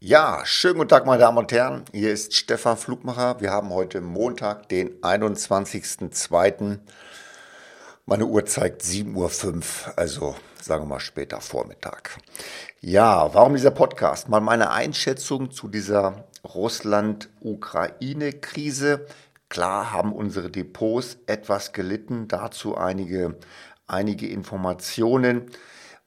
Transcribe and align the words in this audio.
Ja, 0.00 0.42
schönen 0.44 0.76
guten 0.76 0.90
Tag, 0.90 1.06
meine 1.06 1.18
Damen 1.18 1.38
und 1.38 1.50
Herren. 1.50 1.84
Hier 1.90 2.12
ist 2.12 2.32
Stefan 2.32 2.76
Flugmacher. 2.76 3.40
Wir 3.40 3.50
haben 3.50 3.70
heute 3.70 4.00
Montag, 4.00 4.68
den 4.68 5.00
21.02. 5.00 6.78
Meine 8.06 8.26
Uhr 8.26 8.46
zeigt 8.46 8.82
7.05 8.82 9.16
Uhr, 9.16 9.32
also 9.96 10.36
sagen 10.62 10.84
wir 10.84 10.88
mal 10.88 11.00
später 11.00 11.40
Vormittag. 11.40 12.16
Ja, 12.80 13.34
warum 13.34 13.54
dieser 13.54 13.72
Podcast? 13.72 14.28
Mal 14.28 14.40
meine 14.40 14.70
Einschätzung 14.70 15.50
zu 15.50 15.66
dieser 15.66 16.28
Russland-Ukraine-Krise. 16.44 19.04
Klar 19.48 19.92
haben 19.92 20.12
unsere 20.12 20.48
Depots 20.48 21.18
etwas 21.26 21.72
gelitten, 21.72 22.28
dazu 22.28 22.76
einige, 22.76 23.36
einige 23.88 24.28
Informationen. 24.28 25.50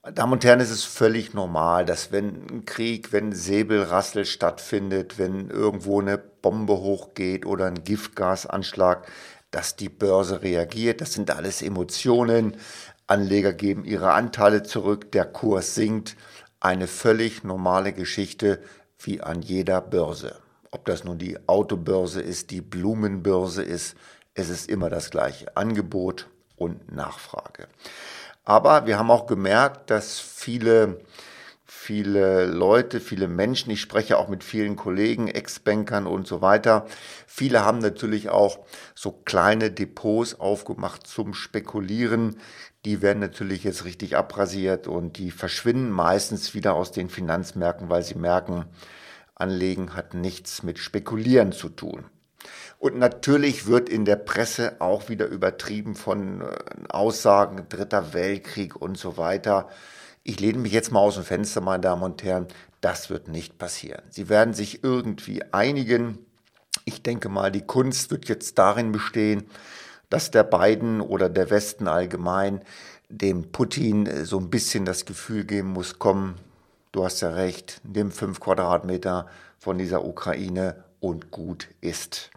Damen 0.04 0.34
und 0.34 0.44
Herren, 0.44 0.62
es 0.62 0.72
ist 0.72 0.86
völlig 0.86 1.36
normal, 1.36 1.86
dass 1.86 2.12
wenn 2.12 2.48
ein 2.50 2.66
Krieg, 2.66 3.14
wenn 3.14 3.34
Säbelrassel 3.34 4.26
stattfindet, 4.26 5.20
wenn 5.20 5.52
irgendwo 5.52 6.02
eine 6.02 6.18
Bombe 6.18 6.74
hochgeht 6.74 7.46
oder 7.46 7.68
ein 7.68 7.84
Giftgasanschlag, 7.84 9.08
dass 9.52 9.76
die 9.76 9.90
Börse 9.90 10.42
reagiert. 10.42 11.02
Das 11.02 11.14
sind 11.14 11.30
alles 11.30 11.62
Emotionen. 11.62 12.58
Anleger 13.06 13.54
geben 13.54 13.86
ihre 13.86 14.14
Anteile 14.14 14.64
zurück, 14.64 15.12
der 15.12 15.26
Kurs 15.26 15.76
sinkt. 15.76 16.16
Eine 16.60 16.88
völlig 16.88 17.44
normale 17.44 17.94
Geschichte 17.94 18.60
wie 18.98 19.22
an 19.22 19.44
jeder 19.44 19.82
Börse. 19.82 20.40
Ob 20.72 20.86
das 20.86 21.04
nun 21.04 21.20
die 21.20 21.38
Autobörse 21.48 22.22
ist, 22.22 22.50
die 22.50 22.62
Blumenbörse 22.62 23.62
ist, 23.62 23.96
es 24.34 24.50
ist 24.50 24.68
immer 24.68 24.90
das 24.90 25.12
gleiche 25.12 25.56
Angebot 25.56 26.28
und 26.56 26.92
Nachfrage. 26.92 27.68
Aber 28.44 28.88
wir 28.88 28.98
haben 28.98 29.12
auch 29.12 29.28
gemerkt, 29.28 29.90
dass 29.92 30.20
viele, 30.20 31.02
viele 31.66 32.46
Leute, 32.46 33.00
viele 33.00 33.28
Menschen, 33.28 33.72
ich 33.72 33.82
spreche 33.82 34.18
auch 34.18 34.28
mit 34.28 34.44
vielen 34.44 34.76
Kollegen, 34.76 35.28
Ex-Bankern 35.28 36.08
und 36.08 36.28
so 36.28 36.42
weiter, 36.42 36.86
viele 37.28 37.64
haben 37.64 37.80
natürlich 37.80 38.30
auch 38.30 38.60
so 38.96 39.12
kleine 39.12 39.70
Depots 39.72 40.40
aufgemacht 40.40 41.06
zum 41.06 41.34
Spekulieren. 41.34 42.38
Die 42.84 43.04
werden 43.04 43.20
natürlich 43.20 43.64
jetzt 43.64 43.86
richtig 43.86 44.18
abrasiert 44.18 44.88
und 44.88 45.18
die 45.18 45.30
verschwinden 45.30 45.92
meistens 45.92 46.56
wieder 46.56 46.74
aus 46.74 46.92
den 46.92 47.10
Finanzmärkten, 47.10 47.90
weil 47.90 48.02
sie 48.04 48.16
merken, 48.16 48.66
Anlegen 49.36 49.96
hat 49.96 50.14
nichts 50.16 50.64
mit 50.64 50.80
Spekulieren 50.80 51.52
zu 51.52 51.70
tun. 51.70 52.06
Und 52.82 52.98
natürlich 52.98 53.68
wird 53.68 53.90
in 53.90 54.06
der 54.06 54.16
Presse 54.16 54.78
auch 54.80 55.08
wieder 55.08 55.28
übertrieben 55.28 55.94
von 55.94 56.42
äh, 56.42 56.48
Aussagen 56.90 57.68
Dritter 57.70 58.16
Weltkrieg 58.16 58.76
und 58.76 58.98
so 58.98 59.18
weiter. 59.18 59.70
Ich 60.24 60.40
lehne 60.40 60.58
mich 60.58 60.72
jetzt 60.72 60.92
mal 60.92 61.02
aus 61.02 61.14
dem 61.14 61.24
Fenster, 61.24 61.62
meine 61.62 61.82
Damen 61.82 62.02
und 62.02 62.24
Herren. 62.24 62.48
Das 62.82 63.12
wird 63.12 63.28
nicht 63.28 63.60
passieren. 63.60 64.02
Sie 64.10 64.30
werden 64.30 64.56
sich 64.56 64.84
irgendwie 64.84 65.44
einigen. 65.52 66.18
Ich 66.84 67.04
denke 67.04 67.30
mal, 67.30 67.52
die 67.52 67.62
Kunst 67.62 68.10
wird 68.10 68.28
jetzt 68.28 68.58
darin 68.58 68.92
bestehen, 68.92 69.44
dass 70.10 70.32
der 70.32 70.44
Biden 70.44 71.02
oder 71.02 71.30
der 71.30 71.52
Westen 71.52 71.88
allgemein 71.88 72.64
dem 73.10 73.52
Putin 73.52 74.08
äh, 74.08 74.26
so 74.26 74.40
ein 74.40 74.50
bisschen 74.50 74.86
das 74.86 75.06
Gefühl 75.06 75.46
geben 75.46 75.74
muss, 75.74 76.00
komm, 76.00 76.34
du 76.94 77.04
hast 77.04 77.22
ja 77.22 77.30
recht, 77.30 77.80
nimm 77.84 78.10
fünf 78.10 78.40
Quadratmeter 78.40 79.28
von 79.60 79.78
dieser 79.78 80.04
Ukraine 80.04 80.84
und 81.00 81.30
gut 81.30 81.68
ist 81.80 82.32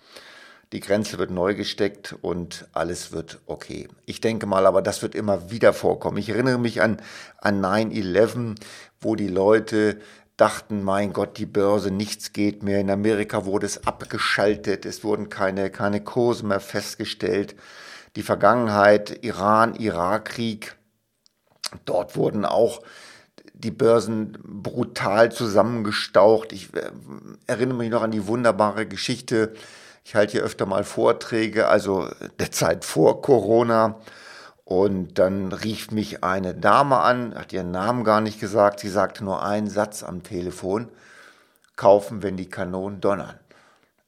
die 0.75 0.81
Grenze 0.81 1.19
wird 1.19 1.31
neu 1.31 1.55
gesteckt 1.55 2.17
und 2.21 2.67
alles 2.73 3.13
wird 3.13 3.39
okay. 3.47 3.87
Ich 4.07 4.21
denke 4.21 4.45
mal, 4.47 4.67
aber 4.67 4.83
das 4.83 5.03
wird 5.03 5.15
immer 5.15 5.53
wieder 5.53 5.73
vorkommen. 5.73 6.17
Ich 6.17 6.31
erinnere 6.31 6.59
mich 6.59 6.83
an, 6.83 7.01
an 7.39 7.65
9-11, 7.65 8.57
wo 9.01 9.15
die 9.15 9.29
Leute 9.29 10.01
dachten, 10.37 10.83
mein 10.83 11.13
Gott, 11.13 11.39
die 11.39 11.47
Börse, 11.47 11.93
nichts 11.93 12.33
geht 12.33 12.65
mehr. 12.65 12.81
In 12.81 12.91
Amerika 12.91 13.45
wurde 13.45 13.67
es 13.67 13.87
abgeschaltet, 13.87 14.85
es 14.85 15.05
wurden 15.05 15.29
keine, 15.29 15.71
keine 15.71 16.03
Kurse 16.03 16.45
mehr 16.45 16.59
festgestellt. 16.59 17.55
Die 18.17 18.25
Vergangenheit, 18.25 19.25
Iran, 19.25 19.77
Irakkrieg, 19.77 20.75
dort 21.85 22.17
wurden 22.17 22.45
auch 22.45 22.83
die 23.53 23.71
Börsen 23.71 24.37
brutal 24.43 25.31
zusammengestaucht. 25.31 26.53
Ich 26.53 26.75
äh, 26.75 26.91
erinnere 27.47 27.79
mich 27.79 27.91
noch 27.91 28.03
an 28.03 28.11
die 28.11 28.27
wunderbare 28.27 28.87
Geschichte 28.87 29.55
ich 30.05 30.15
halte 30.15 30.33
hier 30.33 30.43
öfter 30.43 30.67
mal 30.67 30.85
Vorträge, 30.85 31.69
also 31.69 32.09
der 32.39 32.53
Zeit 32.53 32.85
vor 32.85 33.23
Corona. 33.23 33.99
Und 34.65 35.19
dann 35.19 35.53
rief 35.53 35.91
mich 35.91 36.25
eine 36.25 36.55
Dame 36.55 36.99
an, 37.01 37.35
hat 37.35 37.53
ihren 37.53 37.71
Namen 37.71 38.05
gar 38.05 38.21
nicht 38.21 38.41
gesagt. 38.41 38.81
Sie 38.81 38.89
sagte 38.89 39.25
nur 39.25 39.43
einen 39.43 39.69
Satz 39.69 40.03
am 40.03 40.23
Telefon: 40.23 40.89
Kaufen, 41.77 42.23
wenn 42.23 42.37
die 42.37 42.49
Kanonen 42.49 43.01
donnern. 43.01 43.39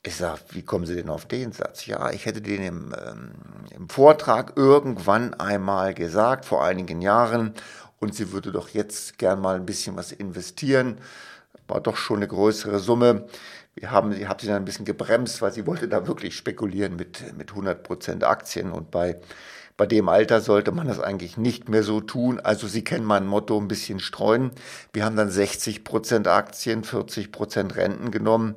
Ich 0.02 0.16
sage, 0.16 0.40
wie 0.50 0.62
kommen 0.62 0.86
Sie 0.86 0.94
denn 0.94 1.10
auf 1.10 1.26
den 1.26 1.50
Satz? 1.52 1.86
Ja, 1.86 2.10
ich 2.10 2.26
hätte 2.26 2.40
den 2.40 2.62
im, 2.62 2.94
ähm, 2.94 3.32
im 3.74 3.88
Vortrag 3.88 4.52
irgendwann 4.54 5.34
einmal 5.34 5.94
gesagt, 5.94 6.44
vor 6.44 6.64
einigen 6.64 7.02
Jahren. 7.02 7.54
Und 7.98 8.14
sie 8.14 8.30
würde 8.32 8.52
doch 8.52 8.68
jetzt 8.68 9.18
gern 9.18 9.40
mal 9.40 9.56
ein 9.56 9.66
bisschen 9.66 9.96
was 9.96 10.12
investieren. 10.12 10.98
War 11.66 11.80
doch 11.80 11.96
schon 11.96 12.18
eine 12.18 12.28
größere 12.28 12.78
Summe. 12.78 13.26
Wir 13.78 13.90
haben, 13.90 14.12
ich 14.12 14.26
habe 14.26 14.40
sie 14.40 14.46
dann 14.48 14.56
ein 14.56 14.64
bisschen 14.64 14.86
gebremst, 14.86 15.42
weil 15.42 15.52
sie 15.52 15.66
wollte 15.66 15.86
da 15.86 16.06
wirklich 16.06 16.34
spekulieren 16.34 16.96
mit, 16.96 17.36
mit 17.36 17.50
100% 17.52 18.24
Aktien 18.24 18.72
und 18.72 18.90
bei, 18.90 19.20
bei 19.76 19.84
dem 19.84 20.08
Alter 20.08 20.40
sollte 20.40 20.72
man 20.72 20.88
das 20.88 20.98
eigentlich 20.98 21.36
nicht 21.36 21.68
mehr 21.68 21.82
so 21.82 22.00
tun. 22.00 22.40
Also 22.40 22.66
Sie 22.66 22.82
kennen 22.82 23.04
mein 23.04 23.26
Motto, 23.26 23.60
ein 23.60 23.68
bisschen 23.68 24.00
streuen. 24.00 24.50
Wir 24.94 25.04
haben 25.04 25.16
dann 25.16 25.28
60% 25.28 26.26
Aktien, 26.26 26.84
40% 26.84 27.76
Renten 27.76 28.10
genommen. 28.10 28.54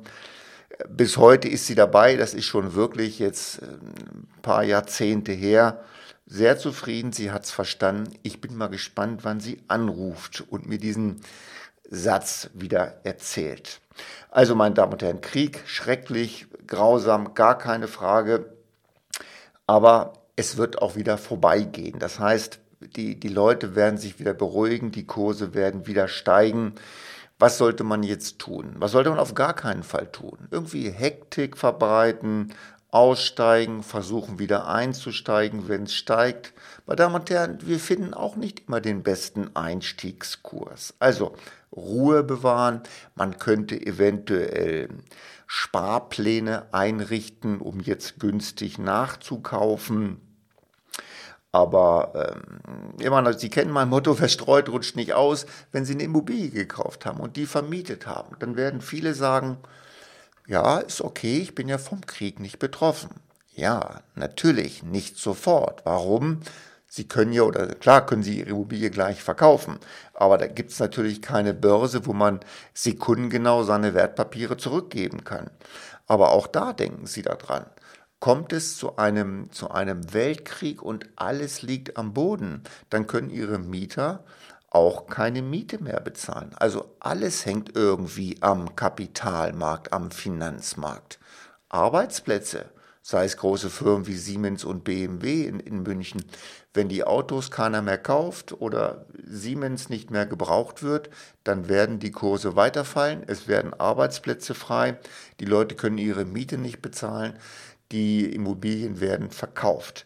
Bis 0.88 1.18
heute 1.18 1.48
ist 1.48 1.66
sie 1.66 1.74
dabei, 1.74 2.16
das 2.16 2.32
ist 2.32 2.46
schon 2.46 2.74
wirklich 2.74 3.18
jetzt 3.18 3.60
ein 3.60 4.26
paar 4.40 4.64
Jahrzehnte 4.64 5.32
her. 5.32 5.84
Sehr 6.24 6.56
zufrieden, 6.56 7.12
sie 7.12 7.30
hat 7.30 7.44
es 7.44 7.50
verstanden. 7.50 8.14
Ich 8.22 8.40
bin 8.40 8.56
mal 8.56 8.68
gespannt, 8.68 9.20
wann 9.24 9.40
sie 9.40 9.60
anruft 9.68 10.44
und 10.48 10.66
mir 10.66 10.78
diesen 10.78 11.20
Satz 11.90 12.50
wieder 12.54 13.00
erzählt. 13.04 13.80
Also, 14.30 14.54
meine 14.54 14.74
Damen 14.74 14.92
und 14.92 15.02
Herren, 15.02 15.20
Krieg, 15.20 15.62
schrecklich, 15.66 16.46
grausam, 16.66 17.34
gar 17.34 17.58
keine 17.58 17.88
Frage. 17.88 18.54
Aber 19.66 20.14
es 20.36 20.56
wird 20.56 20.80
auch 20.80 20.96
wieder 20.96 21.18
vorbeigehen. 21.18 21.98
Das 21.98 22.18
heißt, 22.18 22.60
die, 22.80 23.20
die 23.20 23.28
Leute 23.28 23.74
werden 23.74 23.98
sich 23.98 24.18
wieder 24.18 24.32
beruhigen, 24.32 24.90
die 24.90 25.06
Kurse 25.06 25.52
werden 25.54 25.86
wieder 25.86 26.08
steigen. 26.08 26.74
Was 27.38 27.58
sollte 27.58 27.84
man 27.84 28.02
jetzt 28.02 28.38
tun? 28.38 28.74
Was 28.78 28.92
sollte 28.92 29.10
man 29.10 29.18
auf 29.18 29.34
gar 29.34 29.54
keinen 29.54 29.82
Fall 29.82 30.06
tun? 30.06 30.38
Irgendwie 30.50 30.90
Hektik 30.90 31.56
verbreiten, 31.56 32.54
aussteigen, 32.92 33.82
versuchen 33.82 34.38
wieder 34.38 34.68
einzusteigen, 34.68 35.68
wenn 35.68 35.84
es 35.84 35.94
steigt. 35.94 36.52
Meine 36.86 36.96
Damen 36.96 37.14
und 37.14 37.30
Herren, 37.30 37.58
wir 37.62 37.78
finden 37.78 38.14
auch 38.14 38.36
nicht 38.36 38.66
immer 38.66 38.80
den 38.80 39.02
besten 39.02 39.54
Einstiegskurs. 39.54 40.94
Also 40.98 41.34
Ruhe 41.74 42.22
bewahren. 42.22 42.82
Man 43.14 43.38
könnte 43.38 43.80
eventuell 43.80 44.88
Sparpläne 45.46 46.72
einrichten, 46.72 47.60
um 47.60 47.80
jetzt 47.80 48.18
günstig 48.18 48.78
nachzukaufen. 48.78 50.20
Aber 51.52 52.12
ähm, 52.14 52.94
immer, 53.00 53.32
Sie 53.32 53.50
kennen 53.50 53.72
mein 53.72 53.88
Motto, 53.88 54.14
verstreut 54.14 54.68
rutscht 54.68 54.94
nicht 54.96 55.12
aus. 55.12 55.46
Wenn 55.72 55.84
Sie 55.84 55.94
eine 55.94 56.04
Immobilie 56.04 56.50
gekauft 56.50 57.06
haben 57.06 57.18
und 57.18 57.36
die 57.36 57.46
vermietet 57.46 58.06
haben, 58.06 58.36
dann 58.38 58.56
werden 58.56 58.80
viele 58.80 59.14
sagen, 59.14 59.58
ja, 60.50 60.78
ist 60.78 61.00
okay, 61.00 61.38
ich 61.38 61.54
bin 61.54 61.68
ja 61.68 61.78
vom 61.78 62.04
Krieg 62.06 62.40
nicht 62.40 62.58
betroffen. 62.58 63.10
Ja, 63.54 64.00
natürlich, 64.16 64.82
nicht 64.82 65.16
sofort. 65.16 65.82
Warum? 65.84 66.40
Sie 66.88 67.06
können 67.06 67.32
ja, 67.32 67.42
oder 67.42 67.68
klar 67.68 68.04
können 68.04 68.24
Sie 68.24 68.40
Ihre 68.40 68.50
Immobilie 68.50 68.90
gleich 68.90 69.22
verkaufen, 69.22 69.78
aber 70.12 70.38
da 70.38 70.48
gibt 70.48 70.72
es 70.72 70.80
natürlich 70.80 71.22
keine 71.22 71.54
Börse, 71.54 72.04
wo 72.04 72.12
man 72.12 72.40
sekundengenau 72.74 73.62
seine 73.62 73.94
Wertpapiere 73.94 74.56
zurückgeben 74.56 75.22
kann. 75.22 75.50
Aber 76.08 76.32
auch 76.32 76.48
da 76.48 76.72
denken 76.72 77.06
Sie 77.06 77.22
daran. 77.22 77.66
Kommt 78.18 78.52
es 78.52 78.76
zu 78.76 78.96
einem, 78.96 79.52
zu 79.52 79.70
einem 79.70 80.12
Weltkrieg 80.12 80.82
und 80.82 81.06
alles 81.14 81.62
liegt 81.62 81.96
am 81.96 82.12
Boden, 82.12 82.64
dann 82.90 83.06
können 83.06 83.30
Ihre 83.30 83.60
Mieter 83.60 84.24
auch 84.70 85.06
keine 85.06 85.42
Miete 85.42 85.82
mehr 85.82 86.00
bezahlen. 86.00 86.52
Also 86.56 86.94
alles 87.00 87.44
hängt 87.44 87.76
irgendwie 87.76 88.36
am 88.40 88.76
Kapitalmarkt, 88.76 89.92
am 89.92 90.12
Finanzmarkt. 90.12 91.18
Arbeitsplätze, 91.68 92.66
sei 93.02 93.24
es 93.24 93.36
große 93.36 93.68
Firmen 93.68 94.06
wie 94.06 94.16
Siemens 94.16 94.64
und 94.64 94.84
BMW 94.84 95.44
in, 95.44 95.58
in 95.58 95.82
München, 95.82 96.24
wenn 96.72 96.88
die 96.88 97.02
Autos 97.02 97.50
keiner 97.50 97.82
mehr 97.82 97.98
kauft 97.98 98.52
oder 98.60 99.06
Siemens 99.24 99.88
nicht 99.88 100.10
mehr 100.12 100.26
gebraucht 100.26 100.84
wird, 100.84 101.10
dann 101.42 101.68
werden 101.68 101.98
die 101.98 102.12
Kurse 102.12 102.54
weiterfallen, 102.54 103.24
es 103.26 103.48
werden 103.48 103.74
Arbeitsplätze 103.74 104.54
frei, 104.54 104.98
die 105.40 105.46
Leute 105.46 105.74
können 105.74 105.98
ihre 105.98 106.24
Miete 106.24 106.58
nicht 106.58 106.80
bezahlen, 106.80 107.36
die 107.90 108.32
Immobilien 108.32 109.00
werden 109.00 109.30
verkauft. 109.30 110.04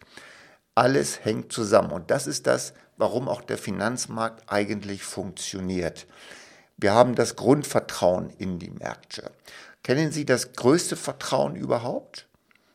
Alles 0.73 1.23
hängt 1.23 1.51
zusammen 1.51 1.91
und 1.91 2.09
das 2.09 2.25
ist 2.25 2.47
das, 2.47 2.73
warum 2.97 3.27
auch 3.27 3.41
der 3.41 3.57
Finanzmarkt 3.57 4.43
eigentlich 4.51 5.03
funktioniert. 5.03 6.07
Wir 6.77 6.93
haben 6.93 7.15
das 7.15 7.35
Grundvertrauen 7.35 8.29
in 8.37 8.59
die 8.59 8.71
Märkte. 8.71 9.31
Kennen 9.83 10.11
Sie 10.11 10.25
das 10.25 10.53
größte 10.53 10.95
Vertrauen 10.95 11.55
überhaupt, 11.55 12.27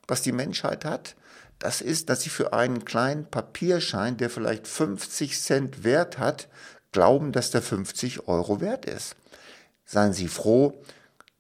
was 0.06 0.22
die 0.22 0.32
Menschheit 0.32 0.84
hat? 0.84 1.17
Das 1.58 1.82
ist, 1.82 2.08
dass 2.08 2.22
sie 2.22 2.31
für 2.31 2.55
einen 2.55 2.87
kleinen 2.87 3.26
Papierschein, 3.26 4.17
der 4.17 4.31
vielleicht 4.31 4.67
50 4.67 5.38
Cent 5.38 5.84
wert 5.84 6.19
hat, 6.19 6.49
glauben, 6.90 7.32
dass 7.32 7.50
der 7.50 7.62
50 7.62 8.26
Euro 8.26 8.61
wert 8.61 8.87
ist. 8.87 9.14
Seien 9.84 10.14
Sie 10.14 10.28
froh, 10.28 10.82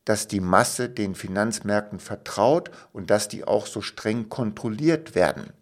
dass 0.04 0.28
die 0.28 0.40
Masse 0.40 0.90
den 0.90 1.14
Finanzmärkten 1.14 2.00
vertraut 2.00 2.70
und 2.92 3.10
dass 3.10 3.28
die 3.28 3.44
auch 3.44 3.66
so 3.66 3.80
streng 3.80 4.28
kontrolliert 4.28 5.14
werden. 5.14 5.52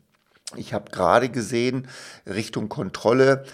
Ich 0.56 0.73
habe 0.73 0.91
gerade 0.91 1.29
gesehen, 1.29 1.89
Richtung 2.27 2.69
Kontrolle, 2.71 3.45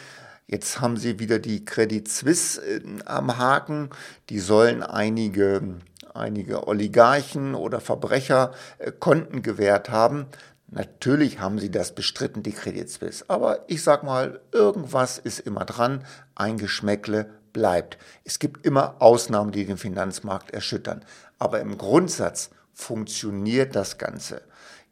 jetzt 0.47 0.81
haben 0.81 0.97
sie 0.97 1.19
wieder 1.19 1.41
die 1.41 1.65
Credit 1.65 2.07
Suisse 2.09 2.61
äh, 2.63 2.81
am 3.05 3.37
Haken, 3.37 3.91
die 4.31 4.39
sollen 4.39 4.83
einige, 4.83 5.81
einige 6.15 6.69
Oligarchen 6.69 7.57
oder 7.57 7.81
Verbrecher 7.81 8.53
äh, 8.79 8.93
Konten 8.93 9.43
gewährt 9.43 9.91
haben. 9.91 10.27
Natürlich 10.69 11.41
haben 11.41 11.59
sie 11.59 11.71
das 11.71 11.95
bestritten, 11.95 12.45
die 12.45 12.53
Credit 12.53 12.89
Suisse. 12.89 13.25
Aber 13.29 13.65
ich 13.67 13.83
sag 13.83 14.05
mal, 14.05 14.41
irgendwas 14.53 15.19
ist 15.19 15.41
immer 15.41 15.65
dran. 15.65 16.05
Ein 16.37 16.59
Geschmäckle 16.59 17.29
bleibt. 17.53 17.99
Es 18.25 18.39
gibt 18.39 18.65
immer 18.65 18.97
Ausnahmen, 19.01 19.51
die 19.51 19.67
den 19.67 19.79
Finanzmarkt 19.79 20.53
erschüttern. 20.53 21.05
Aber 21.39 21.61
im 21.61 21.77
Grundsatz 21.77 22.51
funktioniert 22.73 23.75
das 23.75 23.99
Ganze. 23.99 24.43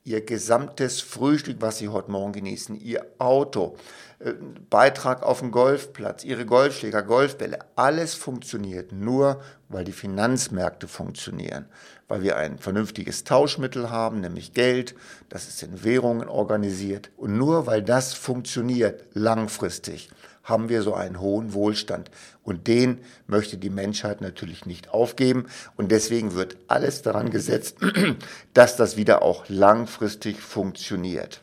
Ihr 0.05 0.25
gesamtes 0.25 1.01
Frühstück, 1.01 1.59
was 1.61 1.79
Sie 1.79 1.89
heute 1.89 2.11
Morgen 2.11 2.33
genießen, 2.33 2.75
Ihr 2.75 3.07
Auto, 3.19 3.77
äh, 4.19 4.33
Beitrag 4.69 5.23
auf 5.23 5.39
dem 5.39 5.53
Golfplatz, 5.53 6.25
Ihre 6.25 6.45
Golfschläger, 6.45 7.03
Golfbälle, 7.03 7.61
alles 7.77 8.15
funktioniert 8.15 8.91
nur, 8.91 9.41
weil 9.73 9.85
die 9.85 9.93
Finanzmärkte 9.93 10.89
funktionieren, 10.89 11.67
weil 12.09 12.23
wir 12.23 12.37
ein 12.37 12.59
vernünftiges 12.59 13.25
Tauschmittel 13.25 13.91
haben, 13.91 14.21
nämlich 14.21 14.53
Geld, 14.53 14.95
das 15.29 15.49
ist 15.49 15.63
in 15.63 15.85
Währungen 15.85 16.29
organisiert 16.29 17.11
und 17.17 17.37
nur 17.37 17.67
weil 17.67 17.83
das 17.83 18.15
funktioniert 18.15 19.05
langfristig 19.15 20.11
haben 20.45 20.69
wir 20.69 20.83
so 20.83 20.95
einen 20.95 21.21
hohen 21.21 21.55
Wohlstand. 21.55 22.11
Und 22.43 22.67
den 22.67 22.99
möchte 23.27 23.57
die 23.57 23.71
Menschheit 23.71 24.21
natürlich 24.21 24.67
nicht 24.67 24.91
aufgeben. 24.91 25.47
Und 25.77 25.93
deswegen 25.93 26.35
wird 26.35 26.57
alles 26.67 27.03
daran 27.03 27.31
gesetzt, 27.31 27.79
dass 28.55 28.77
das 28.77 28.97
wieder 28.97 29.23
auch 29.23 29.45
langfristig 29.49 30.41
funktioniert. 30.41 31.41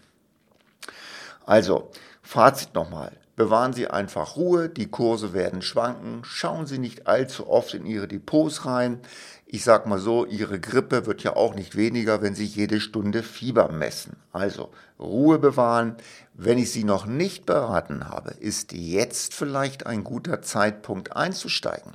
Also, 1.46 1.92
Fazit 2.22 2.76
nochmal. 2.76 3.12
Bewahren 3.40 3.72
Sie 3.72 3.88
einfach 3.88 4.36
Ruhe, 4.36 4.68
die 4.68 4.92
Kurse 4.92 5.32
werden 5.32 5.62
schwanken, 5.62 6.26
schauen 6.26 6.68
Sie 6.68 6.78
nicht 6.78 7.08
allzu 7.08 7.48
oft 7.48 7.74
in 7.74 7.86
Ihre 7.86 8.06
Depots 8.06 8.66
rein. 8.66 9.00
Ich 9.46 9.64
sag 9.64 9.88
mal 9.88 9.98
so, 9.98 10.26
Ihre 10.26 10.60
Grippe 10.60 11.06
wird 11.06 11.24
ja 11.24 11.38
auch 11.38 11.56
nicht 11.56 11.78
weniger, 11.78 12.22
wenn 12.22 12.36
Sie 12.36 12.44
jede 12.44 12.82
Stunde 12.82 13.24
Fieber 13.24 13.72
messen. 13.72 14.18
Also 14.34 14.72
Ruhe 15.00 15.40
bewahren. 15.40 15.96
Wenn 16.34 16.58
ich 16.58 16.74
Sie 16.74 16.84
noch 16.84 17.06
nicht 17.06 17.46
beraten 17.46 18.10
habe, 18.10 18.32
ist 18.32 18.74
jetzt 18.74 19.34
vielleicht 19.34 19.86
ein 19.86 20.04
guter 20.04 20.42
Zeitpunkt 20.42 21.16
einzusteigen. 21.16 21.94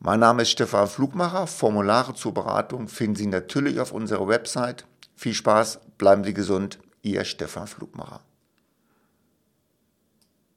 Mein 0.00 0.20
Name 0.20 0.42
ist 0.42 0.50
Stefan 0.50 0.86
Flugmacher. 0.86 1.46
Formulare 1.46 2.12
zur 2.12 2.34
Beratung 2.34 2.88
finden 2.88 3.16
Sie 3.16 3.26
natürlich 3.26 3.80
auf 3.80 3.90
unserer 3.90 4.28
Website. 4.28 4.84
Viel 5.16 5.32
Spaß, 5.32 5.80
bleiben 5.96 6.24
Sie 6.24 6.34
gesund. 6.34 6.78
Ihr 7.00 7.24
Stefan 7.24 7.68
Flugmacher. 7.68 8.20